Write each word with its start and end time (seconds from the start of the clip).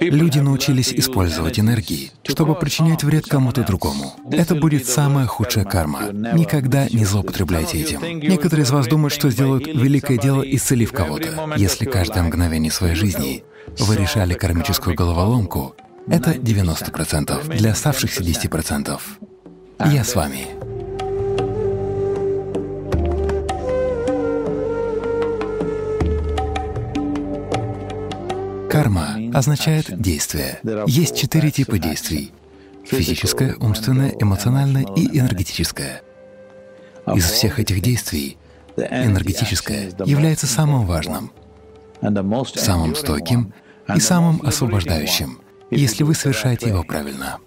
Люди 0.00 0.38
научились 0.38 0.92
использовать 0.92 1.58
энергии, 1.58 2.12
чтобы 2.22 2.54
причинять 2.54 3.02
вред 3.02 3.26
кому-то 3.26 3.64
другому. 3.64 4.14
Это 4.30 4.54
будет 4.54 4.86
самая 4.86 5.26
худшая 5.26 5.64
карма. 5.64 6.10
Никогда 6.12 6.86
не 6.88 7.04
злоупотребляйте 7.04 7.80
этим. 7.80 8.00
Некоторые 8.20 8.64
из 8.64 8.70
вас 8.70 8.86
думают, 8.86 9.12
что 9.12 9.30
сделают 9.30 9.66
великое 9.66 10.18
дело, 10.18 10.42
исцелив 10.42 10.92
кого-то. 10.92 11.54
Если 11.56 11.84
каждое 11.84 12.22
мгновение 12.22 12.70
своей 12.70 12.94
жизни 12.94 13.44
вы 13.78 13.96
решали 13.96 14.34
кармическую 14.34 14.94
головоломку, 14.94 15.74
это 16.06 16.32
90%. 16.32 17.56
Для 17.56 17.72
оставшихся 17.72 18.22
10% 18.22 19.00
я 19.86 20.04
с 20.04 20.14
вами. 20.14 20.57
Карма 28.78 29.16
означает 29.34 30.00
действие. 30.00 30.60
Есть 30.86 31.16
четыре 31.16 31.50
типа 31.50 31.78
действий— 31.78 32.32
физическое, 32.84 33.56
умственное, 33.56 34.10
эмоциональное 34.10 34.86
и 34.94 35.18
энергетическое. 35.18 36.02
Из 37.12 37.24
всех 37.24 37.58
этих 37.58 37.80
действий 37.82 38.38
энергетическое 38.76 39.90
является 40.04 40.46
самым 40.46 40.86
важным, 40.86 41.32
самым 42.54 42.94
стойким 42.94 43.52
и 43.92 43.98
самым 43.98 44.40
освобождающим, 44.46 45.40
если 45.72 46.04
вы 46.04 46.14
совершаете 46.14 46.68
его 46.68 46.84
правильно. 46.84 47.38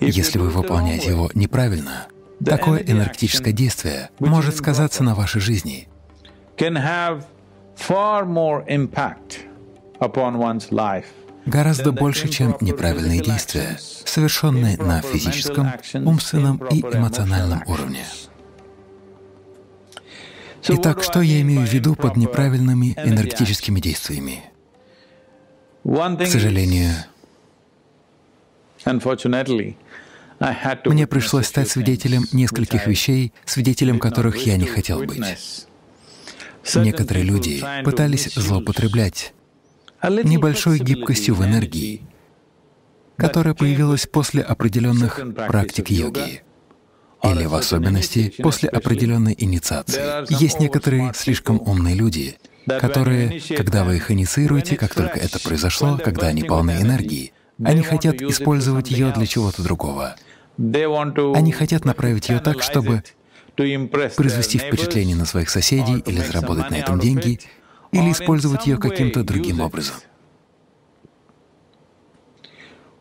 Если 0.00 0.38
вы 0.38 0.48
выполняете 0.48 1.10
его 1.10 1.30
неправильно, 1.34 2.06
такое 2.42 2.80
энергетическое 2.80 3.52
действие 3.52 4.08
может 4.18 4.56
сказаться 4.56 5.04
на 5.04 5.14
вашей 5.14 5.42
жизни 5.42 5.88
гораздо 11.46 11.92
больше, 11.92 12.28
чем 12.28 12.56
неправильные 12.60 13.20
действия, 13.22 13.78
совершенные 13.78 14.76
на 14.76 15.00
физическом, 15.02 15.72
умственном 15.94 16.58
и 16.68 16.80
эмоциональном 16.80 17.62
уровне. 17.66 18.04
Итак, 20.68 21.02
что 21.02 21.20
я 21.20 21.40
имею 21.40 21.66
в 21.66 21.72
виду 21.72 21.94
под 21.94 22.16
неправильными 22.16 22.94
энергетическими 22.96 23.80
действиями? 23.80 24.44
К 25.82 26.26
сожалению, 26.26 26.92
мне 30.84 31.06
пришлось 31.06 31.46
стать 31.46 31.68
свидетелем 31.68 32.24
нескольких 32.32 32.86
вещей, 32.86 33.32
свидетелем 33.44 33.98
которых 33.98 34.46
я 34.46 34.56
не 34.56 34.66
хотел 34.66 35.02
быть. 35.02 35.66
Некоторые 36.74 37.24
люди 37.24 37.64
пытались 37.84 38.34
злоупотреблять 38.34 39.32
небольшой 40.02 40.78
гибкостью 40.78 41.34
в 41.34 41.44
энергии, 41.44 42.02
которая 43.16 43.54
появилась 43.54 44.06
после 44.06 44.42
определенных 44.42 45.20
практик 45.34 45.90
йоги 45.90 46.42
или 47.22 47.44
в 47.44 47.54
особенности 47.54 48.32
после 48.38 48.68
определенной 48.68 49.34
инициации. 49.38 50.32
Есть 50.42 50.60
некоторые 50.60 51.12
слишком 51.14 51.60
умные 51.60 51.94
люди, 51.94 52.38
которые, 52.66 53.40
когда 53.56 53.84
вы 53.84 53.96
их 53.96 54.10
инициируете, 54.10 54.76
как 54.76 54.94
только 54.94 55.18
это 55.18 55.38
произошло, 55.40 55.98
когда 56.02 56.28
они 56.28 56.44
полны 56.44 56.72
энергии, 56.80 57.32
они 57.62 57.82
хотят 57.82 58.22
использовать 58.22 58.90
ее 58.90 59.12
для 59.12 59.26
чего-то 59.26 59.62
другого. 59.62 60.16
Они 60.58 61.52
хотят 61.52 61.84
направить 61.84 62.28
ее 62.28 62.40
так, 62.40 62.62
чтобы 62.62 63.02
произвести 63.54 64.58
впечатление 64.58 65.16
на 65.16 65.26
своих 65.26 65.50
соседей 65.50 65.98
или 65.98 66.20
заработать 66.20 66.70
на 66.70 66.76
этом 66.76 66.98
деньги, 66.98 67.40
или 67.92 68.12
использовать 68.12 68.66
ее 68.66 68.78
каким-то 68.78 69.22
другим 69.24 69.60
образом. 69.60 69.96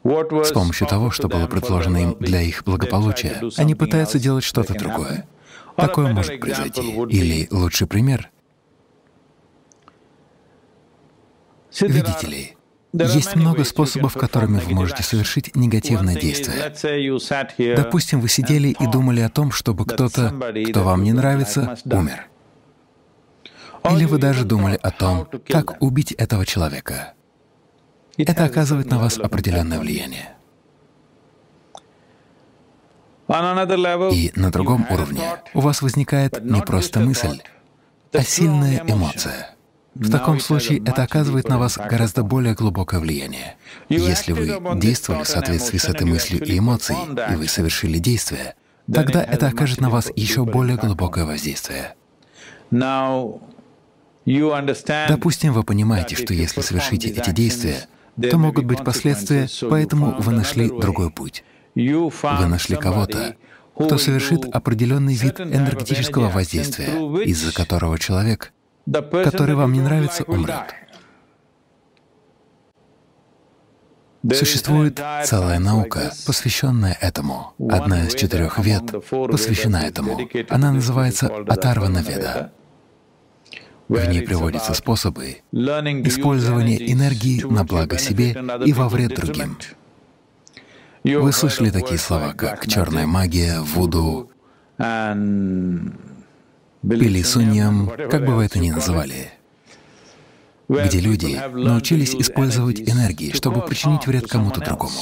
С 0.04 0.52
помощью 0.52 0.88
того, 0.88 1.12
что 1.12 1.28
было 1.28 1.48
предложено 1.48 1.98
им 1.98 2.16
для 2.20 2.42
их 2.42 2.64
благополучия, 2.64 3.42
они 3.58 3.76
пытаются 3.76 4.18
делать 4.18 4.44
что-то 4.44 4.74
другое. 4.74 5.28
Такое 5.76 6.14
может 6.14 6.40
произойти. 6.40 6.82
Или 7.10 7.48
лучший 7.52 7.88
пример— 7.88 8.30
видите 11.82 12.28
ли, 12.28 12.58
есть 12.94 13.36
много 13.36 13.64
способов, 13.64 14.14
которыми 14.14 14.60
вы 14.60 14.74
можете 14.74 15.04
совершить 15.04 15.56
негативное 15.56 16.16
действие. 16.16 17.76
Допустим, 17.76 18.20
вы 18.20 18.30
сидели 18.30 18.70
и 18.70 18.88
думали 18.88 19.22
о 19.22 19.30
том, 19.30 19.52
чтобы 19.52 19.86
кто-то, 19.86 20.34
кто 20.70 20.84
вам 20.84 21.04
не 21.04 21.14
нравится, 21.14 21.78
умер. 21.86 22.28
Или 23.86 24.06
вы 24.06 24.18
даже 24.18 24.46
думали 24.46 24.80
о 24.82 24.92
том, 24.92 25.28
как 25.48 25.82
убить 25.82 26.12
этого 26.14 26.46
человека. 26.46 27.14
Это 28.18 28.44
оказывает 28.44 28.90
на 28.90 29.00
вас 29.00 29.18
определенное 29.18 29.80
влияние. 29.80 30.36
И 33.30 34.32
на 34.36 34.52
другом 34.52 34.88
уровне 34.90 35.22
у 35.54 35.60
вас 35.60 35.82
возникает 35.82 36.44
не 36.44 36.62
просто 36.62 37.00
мысль, 37.00 37.42
а 38.12 38.22
сильная 38.24 38.84
эмоция. 38.88 39.56
В 39.96 40.10
таком 40.12 40.40
случае 40.40 40.80
это 40.80 41.04
оказывает 41.04 41.48
на 41.48 41.58
вас 41.58 41.78
гораздо 41.78 42.24
более 42.24 42.56
глубокое 42.56 43.00
влияние. 43.00 43.56
Если 43.90 44.34
вы 44.34 44.80
действовали 44.80 45.24
в 45.24 45.28
соответствии 45.28 45.78
с 45.78 45.86
этой 45.86 46.08
мыслью 46.08 46.44
и 46.44 46.58
эмоцией, 46.58 47.34
и 47.34 47.36
вы 47.36 47.48
совершили 47.48 47.98
действие, 47.98 48.56
тогда 48.92 49.24
это 49.24 49.48
окажет 49.48 49.80
на 49.82 49.90
вас 49.90 50.12
еще 50.16 50.46
более 50.46 50.78
глубокое 50.78 51.26
воздействие. 51.26 51.96
Допустим, 55.08 55.54
вы 55.54 55.64
понимаете, 55.64 56.16
что 56.16 56.34
если 56.34 56.62
совершите 56.62 57.10
эти 57.10 57.32
действия, 57.32 57.88
то 58.22 58.38
могут 58.38 58.66
быть 58.66 58.84
последствия, 58.84 59.48
поэтому 59.70 60.16
вы 60.20 60.32
нашли 60.34 60.70
другой 60.70 61.10
путь. 61.10 61.44
Вы 61.76 62.46
нашли 62.48 62.76
кого-то, 62.76 63.36
кто 63.74 63.98
совершит 63.98 64.46
определенный 64.46 65.16
вид 65.16 65.40
энергетического 65.40 66.30
воздействия, 66.30 67.24
из-за 67.24 67.54
которого 67.54 67.98
человек, 67.98 68.54
который 68.86 69.56
вам 69.56 69.74
не 69.74 69.82
нравится, 69.82 70.24
умрет. 70.24 70.76
Существует 74.34 75.00
целая 75.24 75.60
наука, 75.60 76.12
посвященная 76.28 76.98
этому. 77.00 77.54
Одна 77.70 78.06
из 78.06 78.16
четырех 78.16 78.60
вед 78.60 78.84
посвящена 79.10 79.78
этому. 79.78 80.20
Она 80.50 80.74
называется 80.74 81.28
Атарвана 81.48 82.00
Веда. 82.00 82.52
В 83.90 84.06
ней 84.06 84.22
приводятся 84.22 84.74
способы 84.76 85.38
использования 85.52 86.78
энергии 86.92 87.42
на 87.42 87.64
благо 87.64 87.98
себе 87.98 88.38
и 88.64 88.72
во 88.72 88.88
вред 88.88 89.16
другим. 89.16 89.58
Вы 91.04 91.32
слышали 91.32 91.72
такие 91.72 91.98
слова, 91.98 92.34
как 92.34 92.68
черная 92.68 93.08
магия, 93.08 93.60
вуду, 93.62 94.30
или 96.84 97.24
суньям, 97.24 97.90
как 98.12 98.26
бы 98.26 98.36
вы 98.36 98.46
это 98.46 98.60
ни 98.60 98.70
называли, 98.70 99.32
где 100.68 101.00
люди 101.00 101.42
научились 101.52 102.14
использовать 102.14 102.80
энергии, 102.82 103.32
чтобы 103.32 103.62
причинить 103.66 104.06
вред 104.06 104.28
кому-то 104.28 104.62
другому. 104.62 105.02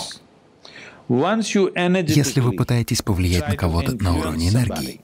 Если 1.10 2.40
вы 2.40 2.54
пытаетесь 2.54 3.02
повлиять 3.02 3.50
на 3.50 3.58
кого-то 3.58 4.02
на 4.02 4.16
уровне 4.16 4.48
энергии, 4.48 5.02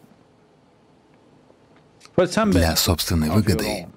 для 2.16 2.76
собственной 2.76 3.30
выгоды, 3.30 3.88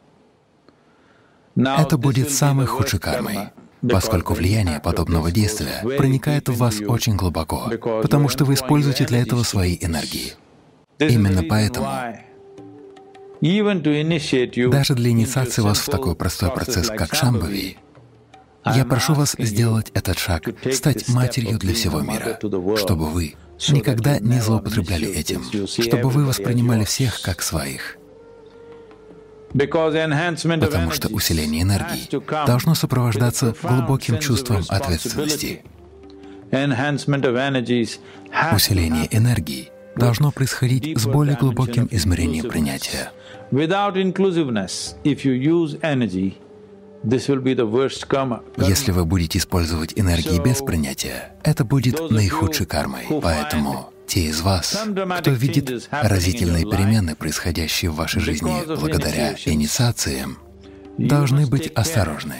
это 1.57 1.99
будет 1.99 2.31
самой 2.31 2.67
худшей 2.67 2.99
кармой, 2.99 3.51
поскольку 3.89 4.35
влияние 4.35 4.81
подобного 4.81 5.31
действия 5.31 5.83
проникает 5.97 6.49
в 6.49 6.57
вас 6.57 6.81
очень 6.81 7.17
глубоко, 7.17 7.71
потому 8.03 8.29
что 8.29 8.45
вы 8.45 8.55
используете 8.55 9.05
для 9.05 9.23
этого 9.23 9.43
свои 9.43 9.77
энергии. 9.81 10.35
Именно 10.99 11.43
поэтому 11.43 11.89
даже 13.41 14.95
для 14.95 15.11
инициации 15.11 15.63
вас 15.63 15.79
в 15.81 15.91
такой 15.91 16.15
простой 16.15 16.51
процесс, 16.51 16.89
как 16.89 17.15
Шамбави, 17.15 17.77
я 18.75 18.85
прошу 18.85 19.15
вас 19.15 19.37
сделать 19.39 19.91
этот 19.95 20.19
шаг, 20.19 20.49
стать 20.73 21.09
матерью 21.09 21.59
для 21.59 21.75
всего 21.75 22.01
мира, 22.01 22.39
чтобы 22.77 23.07
вы 23.07 23.35
никогда 23.69 24.19
не 24.19 24.41
злоупотребляли 24.41 25.09
этим, 25.09 25.45
чтобы 25.67 26.11
вы 26.11 26.25
воспринимали 26.25 26.85
всех 26.85 27.21
как 27.23 27.43
своих. 27.43 27.99
Потому 29.57 30.91
что 30.91 31.09
усиление 31.09 31.63
энергии 31.63 32.09
должно 32.47 32.75
сопровождаться 32.75 33.55
глубоким 33.63 34.19
чувством 34.19 34.63
ответственности. 34.69 35.65
Усиление 38.53 39.09
энергии 39.11 39.71
должно 39.97 40.31
происходить 40.31 40.99
с 40.99 41.07
более 41.07 41.37
глубоким 41.37 41.89
измерением 41.91 42.49
принятия. 42.49 43.11
Если 48.59 48.93
вы 48.93 49.05
будете 49.05 49.39
использовать 49.39 49.93
энергии 49.97 50.41
без 50.43 50.61
принятия, 50.61 51.33
это 51.45 51.65
будет 51.65 52.11
наихудшей 52.11 52.67
кармой. 52.67 53.07
Поэтому 53.23 53.91
те 54.07 54.23
из 54.25 54.41
вас, 54.41 54.85
кто 55.19 55.31
видит 55.31 55.89
разительные 55.91 56.65
перемены, 56.65 57.15
происходящие 57.15 57.91
в 57.91 57.97
вашей 57.97 58.21
жизни 58.21 58.63
благодаря 58.67 59.35
инициациям, 59.45 60.39
должны 60.99 61.47
быть 61.47 61.71
осторожны. 61.75 62.37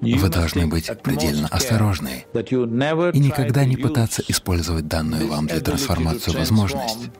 Вы 0.00 0.28
должны 0.28 0.66
быть 0.66 0.90
предельно 1.02 1.48
осторожны 1.48 2.26
и 2.34 3.18
никогда 3.18 3.64
не 3.64 3.76
пытаться 3.76 4.22
использовать 4.28 4.86
данную 4.86 5.28
вам 5.28 5.46
для 5.46 5.60
трансформации 5.60 6.32
возможность, 6.32 7.10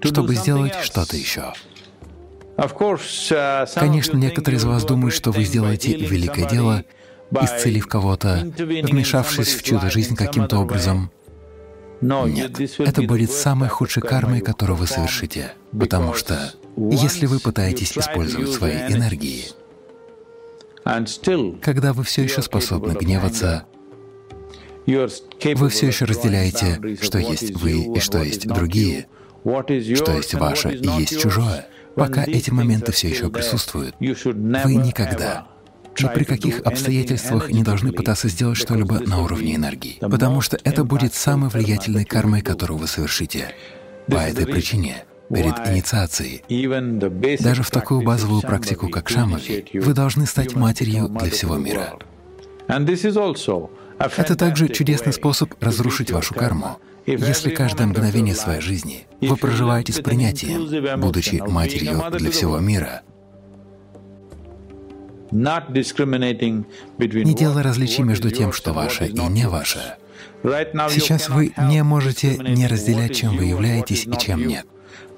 чтобы 0.00 0.34
сделать 0.34 0.74
что-то 0.82 1.16
еще. 1.16 1.52
Uh, 2.56 3.66
Конечно, 3.74 4.16
некоторые 4.16 4.58
из 4.58 4.64
вас 4.64 4.84
думают, 4.84 5.14
что 5.14 5.30
вы 5.30 5.44
сделаете 5.44 5.96
великое 5.96 6.48
дело, 6.48 6.84
исцелив 7.30 7.86
кого-то, 7.86 8.52
вмешавшись 8.58 9.54
в 9.54 9.62
чудо-жизнь 9.62 10.16
каким-то 10.16 10.58
образом. 10.58 11.10
Нет, 12.02 12.60
это 12.80 13.02
будет 13.02 13.30
самой 13.30 13.68
худшей 13.68 14.02
кармой, 14.02 14.40
которую 14.40 14.76
вы 14.76 14.86
совершите, 14.86 15.52
потому 15.78 16.14
что 16.14 16.52
если 16.76 17.26
вы 17.26 17.38
пытаетесь 17.38 17.96
использовать 17.96 18.50
свои 18.50 18.76
энергии, 18.92 19.46
когда 21.60 21.92
вы 21.92 22.02
все 22.02 22.24
еще 22.24 22.42
способны 22.42 22.92
гневаться, 22.92 23.66
вы 24.86 25.68
все 25.68 25.86
еще 25.86 26.06
разделяете, 26.06 26.80
что 27.00 27.18
есть 27.18 27.52
вы 27.52 27.94
и 27.94 28.00
что 28.00 28.20
есть 28.22 28.48
другие, 28.48 29.06
что 29.44 30.12
есть 30.12 30.34
ваше 30.34 30.72
и 30.74 30.86
есть 30.98 31.20
чужое. 31.20 31.68
Пока 31.94 32.24
эти 32.24 32.50
моменты 32.50 32.90
все 32.90 33.10
еще 33.10 33.30
присутствуют, 33.30 33.94
вы 34.00 34.74
никогда 34.74 35.51
ни 35.98 36.08
при 36.14 36.24
каких 36.24 36.60
обстоятельствах 36.60 37.50
не 37.50 37.62
должны 37.62 37.92
пытаться 37.92 38.28
сделать 38.28 38.58
что-либо 38.58 39.00
на 39.00 39.22
уровне 39.22 39.56
энергии, 39.56 39.98
потому 40.00 40.40
что 40.40 40.58
это 40.64 40.84
будет 40.84 41.14
самой 41.14 41.50
влиятельной 41.50 42.04
кармой, 42.04 42.40
которую 42.40 42.78
вы 42.78 42.86
совершите. 42.86 43.54
По 44.08 44.16
этой 44.16 44.46
причине 44.46 45.04
перед 45.32 45.58
инициацией, 45.68 46.42
даже 47.42 47.62
в 47.62 47.70
такую 47.70 48.02
базовую 48.02 48.42
практику, 48.42 48.88
как 48.88 49.08
шамави, 49.08 49.64
вы 49.74 49.94
должны 49.94 50.26
стать 50.26 50.54
матерью 50.54 51.08
для 51.08 51.30
всего 51.30 51.56
мира. 51.56 51.94
Это 54.16 54.36
также 54.36 54.68
чудесный 54.68 55.12
способ 55.12 55.54
разрушить 55.60 56.10
вашу 56.10 56.34
карму. 56.34 56.78
Если 57.06 57.50
каждое 57.50 57.86
мгновение 57.86 58.34
своей 58.34 58.60
жизни 58.60 59.06
вы 59.20 59.36
проживаете 59.36 59.92
с 59.92 60.00
принятием, 60.00 61.00
будучи 61.00 61.36
матерью 61.36 62.02
для 62.12 62.30
всего 62.30 62.58
мира, 62.58 63.02
не 65.32 67.34
делая 67.34 67.64
различий 67.64 68.04
между 68.04 68.30
тем, 68.30 68.52
что 68.52 68.72
ваше 68.72 69.06
и 69.06 69.28
не 69.28 69.48
ваше. 69.48 69.96
Сейчас 70.42 71.28
вы 71.28 71.52
не 71.56 71.82
можете 71.82 72.38
не 72.38 72.66
разделять, 72.66 73.16
чем 73.16 73.36
вы 73.36 73.44
являетесь 73.44 74.06
и 74.06 74.18
чем 74.18 74.46
нет. 74.46 74.66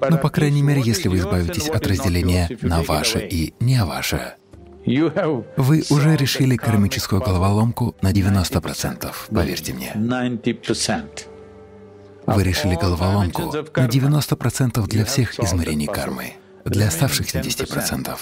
Но, 0.09 0.17
по 0.17 0.29
крайней 0.29 0.61
мере, 0.61 0.81
если 0.83 1.07
вы 1.07 1.17
избавитесь 1.17 1.69
от 1.69 1.85
разделения 1.87 2.49
на 2.61 2.81
ваше 2.81 3.19
и 3.19 3.53
не 3.59 3.83
ваше, 3.83 4.35
вы 4.85 5.83
уже 5.89 6.15
решили 6.15 6.57
кармическую 6.57 7.21
головоломку 7.21 7.95
на 8.01 8.11
90%, 8.11 9.11
поверьте 9.31 9.73
мне. 9.73 9.93
Вы 12.27 12.43
решили 12.43 12.75
головоломку 12.75 13.53
на 13.75 13.87
90% 13.87 14.87
для 14.87 15.05
всех 15.05 15.39
измерений 15.39 15.87
кармы. 15.87 16.33
Для 16.65 16.87
оставшихся 16.87 17.39
10% 17.39 18.17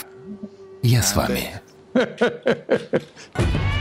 я 0.82 1.02
с 1.02 1.16
вами. 1.16 1.62
Ha 1.96 2.06
ha 2.20 2.30
ha 2.46 2.54
ha 2.68 3.00
ha! 3.36 3.73